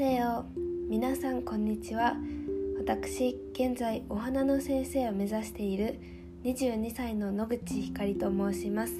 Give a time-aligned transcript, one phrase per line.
[0.00, 0.46] せよ
[0.88, 2.16] 皆さんこんにちは。
[2.78, 6.00] 私現在お花の先生を目指している
[6.42, 8.94] 22歳の野口ひかりと申します。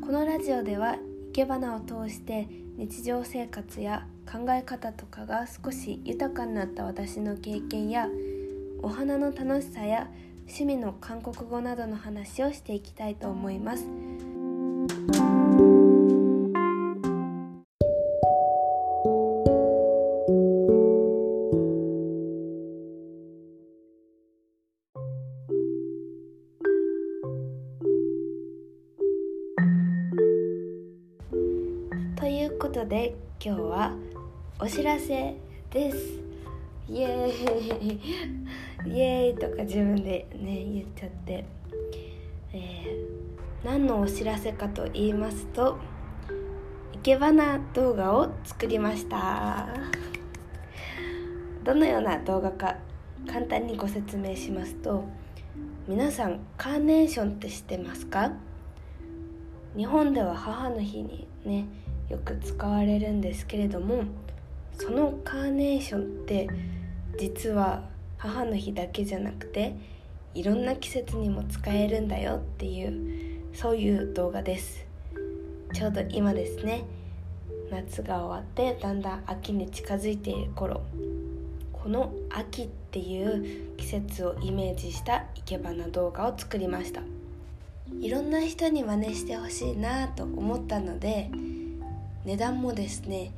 [0.00, 2.48] このラジオでは生け花を通して
[2.78, 8.08] 日常生活や考え方とかが少し豊かになった私の経験や
[8.80, 10.08] お花の楽しさや
[10.46, 13.84] 趣味の韓国語などの話をしていきたいと思います。
[32.72, 33.92] ことで今日は
[34.58, 35.36] お知らせ
[35.70, 35.98] です。
[36.88, 38.00] イエー
[38.86, 38.90] イ。
[38.94, 41.44] イエーイとか自分でね言っちゃって、
[42.54, 45.76] えー、何のお知らせかと言いますと
[46.94, 49.68] 生け花動画を作りました。
[51.64, 52.78] どのような動画か
[53.30, 55.04] 簡単にご説明しますと
[55.86, 58.32] 皆さんカーネーションって知ってますか？
[59.76, 61.66] 日本では母の日にね
[62.12, 64.04] よく使われるんですけれども
[64.78, 66.46] そのカーネーションって
[67.18, 67.84] 実は
[68.18, 69.74] 母の日だけじゃなくて
[70.34, 74.86] いろんな季節にも使えるんだよっていうそういう動画です。
[75.72, 76.84] ちょうど今ですね
[77.70, 80.82] 夏が終わってだんだん秋に近づいている頃
[81.72, 87.00] この秋っていう季節をイメージした生け花動画を作りました。
[88.00, 91.30] いろんな人に真似してほしいなと思ったので
[92.24, 93.32] 値段もですね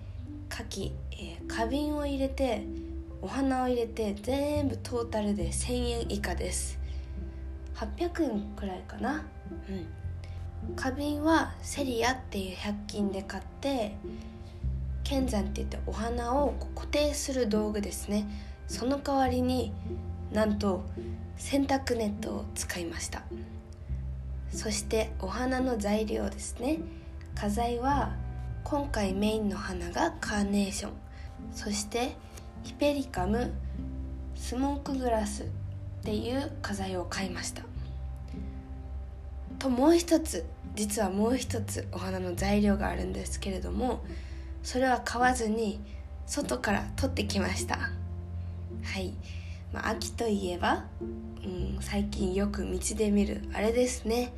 [0.50, 2.66] 牡蠣、えー、花瓶を入れて
[3.22, 6.78] お花を入れて全部トータルで1000円以下です。
[7.74, 9.24] 800円くらいかな。
[9.68, 10.76] うん。
[10.76, 13.96] 花瓶はセリアっていう100均で買って
[15.02, 18.26] 剣山って言ってお花を固定する道具ですね。
[18.68, 19.72] その代わりに
[20.32, 20.84] なんと
[21.36, 23.22] 洗濯ネットを使いました。
[24.50, 26.78] そしてお花の材料ですね。
[27.34, 28.14] 花材は
[28.64, 30.92] 今回メインの花がカーネーション。
[31.52, 32.16] そして
[32.62, 33.52] ヒペリカム
[34.34, 35.46] スモークグラスっ
[36.02, 37.62] ていう花材を買いました。
[39.58, 44.02] ともう一つ実はもう一つお花の材料があるんですけれども
[44.62, 45.78] それは買わずに
[46.26, 47.76] 外から取ってきました。
[47.76, 49.12] はい、
[49.72, 51.04] まあ、秋といえば、う
[51.46, 54.32] ん、最近よく道で見るあれですね。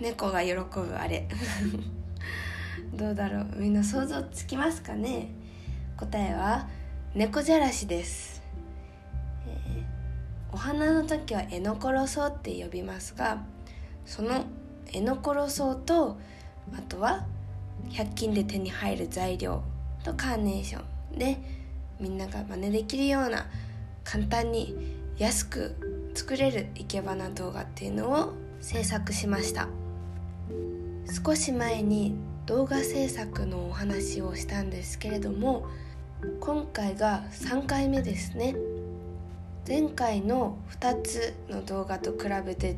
[0.00, 1.28] 猫が喜ぶあれ。
[3.00, 3.46] どうだろう？
[3.56, 5.30] みんな想像つきますかね？
[5.96, 6.68] 答えは
[7.14, 8.42] 猫じゃらしです、
[9.46, 13.42] えー、お花の時はエノコロソウって呼びますが
[14.04, 14.44] その
[14.92, 16.18] エノコロソウと
[16.74, 17.24] あとは
[17.88, 19.62] 100均で手に入る材料
[20.04, 20.82] とカーネーショ
[21.14, 21.38] ンで
[21.98, 23.46] みんなが真似できるような
[24.04, 24.76] 簡単に
[25.16, 29.68] 安く作れる生け花動画っていうのを制作しました。
[31.24, 32.14] 少し前に
[32.50, 35.68] 動画制作のお話をしたんですけれども
[36.40, 38.56] 今回が3回目ですね。
[39.64, 42.76] 前回の2つの動画と比べて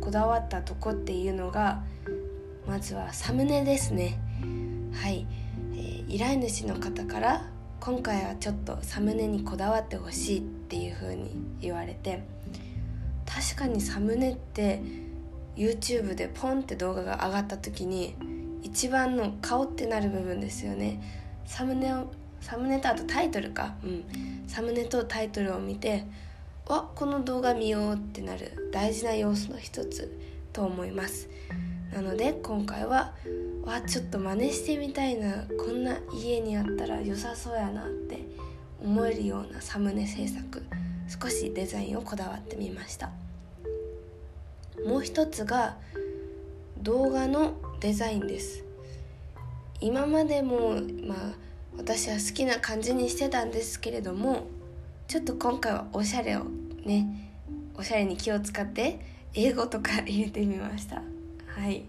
[0.00, 1.82] こだわったとこっていうのが
[2.68, 4.20] まずはサムネですね。
[4.92, 5.26] はい、
[5.72, 7.50] えー、依頼主の方から
[7.80, 12.22] 今回はちょっとサムネにこだわってほしいっていう風に言われて
[13.26, 14.80] 確かにサムネって
[15.56, 18.14] YouTube でポンって動画が上がった時に
[18.62, 21.00] 一番の顔ってなる部分ですよね。
[21.46, 23.74] サムネをサムネとあとタイトルか。
[23.82, 24.04] うん。
[24.46, 26.04] サムネとタイトルを見て
[26.66, 28.70] わこの動画見ようってなる。
[28.72, 30.16] 大事な要素の一つ
[30.52, 31.28] と思います。
[31.92, 33.12] なので今回は
[33.64, 35.44] わちょっと真似してみたいな。
[35.58, 38.24] こんな家にあったら良さそうやなって
[38.82, 40.62] 思えるようなサムネ制作
[41.20, 43.10] 少しデザインをこだわってみました。
[44.86, 45.76] もう一つが
[46.78, 48.62] 動画のデザインです。
[49.80, 50.74] 今までも
[51.06, 51.18] まあ
[51.78, 54.48] 私は好きな感じにしてたんですけれども
[55.08, 56.44] ちょっと今回はおしゃれを
[56.84, 57.30] ね
[57.74, 59.00] おしゃれに気を使って
[59.32, 60.96] 英語とか入れてみました。
[60.96, 61.84] はい。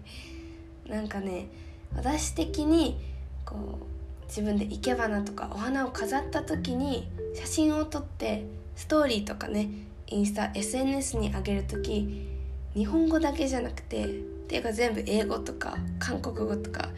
[0.88, 1.48] なんかね
[1.94, 2.98] 私的に
[3.44, 8.46] こう自分で生け花とかお花を飾った時に写真を撮って
[8.76, 9.68] ストーリーとかね
[10.06, 12.30] インスタ SNS に上げる時
[12.74, 14.08] 日本語だけじゃなくてっ
[14.48, 16.88] ていうか全部英語とか韓国語とか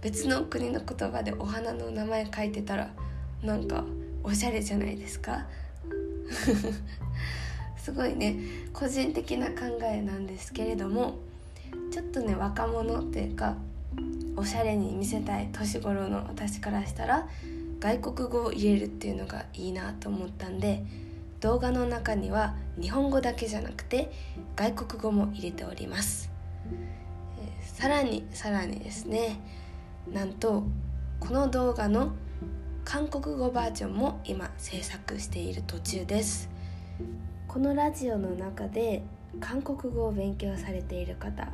[0.00, 2.90] 別の国の言葉でお花の名前書いてたら
[3.42, 3.84] なんか
[4.22, 5.46] おしゃれじゃないですか？
[7.76, 8.36] すごいね
[8.72, 11.16] 個人的な考えなんですけれども
[11.90, 13.56] ちょっとね若者っていうか
[14.36, 17.28] おしゃれに見せたい年頃の私からしたら
[17.80, 20.84] 外国語を入れるっていうのがいいなと思ったんで
[21.42, 24.10] 動画の中には日本語だけじゃなくて
[24.56, 26.30] 外国語も入れております、
[27.38, 29.40] えー、さらにさらにですね
[30.10, 30.62] なんと
[31.20, 32.12] この動画の
[32.84, 36.50] 韓国語バージョンも今制作している途中です。
[37.46, 39.02] このラジオの中で
[39.38, 41.48] 韓国語を勉強されている方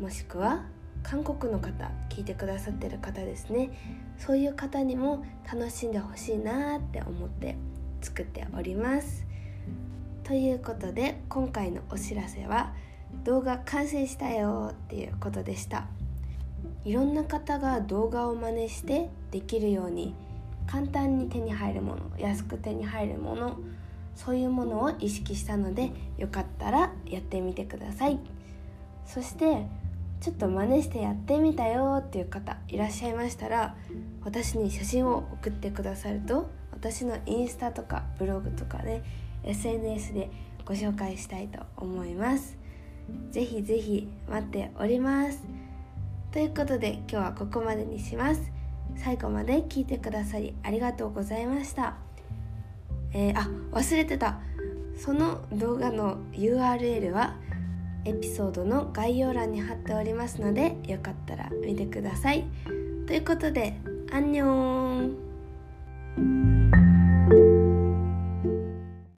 [0.00, 0.64] もしくは
[1.02, 3.70] 韓国の方聞いてくださってる方ですね。
[4.18, 7.56] そういう方にも楽しんでほしいなって思って
[8.02, 9.24] 作っております。
[10.24, 12.74] ということで今回のお知らせは
[13.24, 15.86] 動画完成したよっていうことでした。
[16.84, 20.14] いろんな方が動画を真似してできるように
[20.66, 23.56] 簡単に手に入るもの安く手に入るもの
[24.14, 28.18] そういうものを意識したのでよかったらやってみてください。
[29.06, 29.66] そして
[30.20, 33.74] ちょっと真似してやってみたよっていう方いらっしゃいましたら
[34.24, 36.48] 私に写真を送ってくださると
[36.82, 39.04] 私のインスタとかブログとかで
[39.44, 40.28] SNS で
[40.64, 42.58] ご紹介したいと思います。
[43.30, 45.44] ぜひぜひ待っております。
[46.32, 48.50] ということで今日はここまでにします。
[48.96, 51.94] 最後まで聞いてくださりありがとうございました。
[53.12, 54.40] えー、あ忘れてた。
[54.96, 57.36] その動画の URL は
[58.04, 62.44] エピソードの概要欄に貼っておりますのでよかったら見てください。
[63.06, 63.76] ということで
[64.10, 65.28] アンニョ
[66.18, 66.51] ン。